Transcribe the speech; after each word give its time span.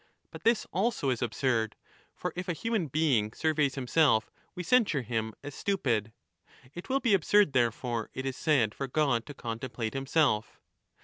But 0.31 0.43
this 0.45 0.65
also 0.73 1.11
is 1.11 1.21
absurd. 1.21 1.75
For 2.15 2.33
if 2.35 2.49
a 2.49 2.53
human 2.53 2.87
being 2.87 3.33
surveys 3.33 3.75
himself, 3.75 4.31
we 4.55 4.63
censure 4.63 5.03
him 5.03 5.35
as 5.43 5.53
stupid. 5.53 6.11
It 6.73 6.89
will 6.89 6.99
be 6.99 7.13
absurd 7.13 7.53
therefore, 7.53 8.09
it 8.15 8.25
is 8.25 8.35
said, 8.35 8.73
for 8.73 8.87
God 8.87 9.27
to 9.27 9.35
contemplate 9.35 9.93
himself. 9.93 10.59